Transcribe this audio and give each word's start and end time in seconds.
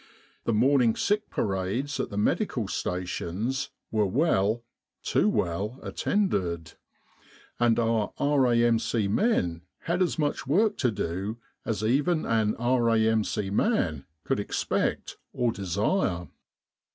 The 0.45 0.51
morning 0.51 0.95
sick 0.95 1.29
parades 1.29 1.99
at 1.99 2.09
the 2.09 2.17
medical 2.17 2.67
stations 2.67 3.69
were 3.91 4.07
well, 4.07 4.63
too 5.03 5.29
well, 5.29 5.79
attended; 5.83 6.73
and 7.59 7.77
ouf 7.77 8.11
R.A.M.C. 8.17 9.07
men 9.07 9.61
had 9.81 10.01
as 10.01 10.17
much 10.17 10.47
work 10.47 10.75
to 10.77 10.89
do 10.89 11.37
as 11.65 11.83
even 11.83 12.25
an 12.25 12.55
R.A.M.C. 12.55 13.51
man 13.51 14.05
could 14.23 14.39
expect 14.39 15.17
or 15.33 15.51
desire. 15.51 16.27